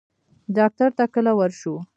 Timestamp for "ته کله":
0.97-1.31